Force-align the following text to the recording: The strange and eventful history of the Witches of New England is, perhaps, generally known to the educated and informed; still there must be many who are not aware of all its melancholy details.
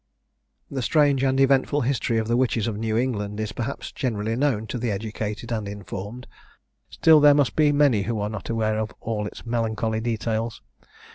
The 0.71 0.81
strange 0.81 1.23
and 1.23 1.39
eventful 1.39 1.81
history 1.81 2.17
of 2.17 2.27
the 2.27 2.35
Witches 2.35 2.65
of 2.65 2.75
New 2.75 2.97
England 2.97 3.39
is, 3.39 3.51
perhaps, 3.51 3.91
generally 3.91 4.35
known 4.35 4.65
to 4.65 4.79
the 4.79 4.89
educated 4.89 5.51
and 5.51 5.67
informed; 5.67 6.25
still 6.89 7.19
there 7.19 7.35
must 7.35 7.55
be 7.55 7.71
many 7.71 8.01
who 8.01 8.19
are 8.19 8.27
not 8.27 8.49
aware 8.49 8.79
of 8.79 8.91
all 8.99 9.27
its 9.27 9.45
melancholy 9.45 9.99
details. 10.01 10.63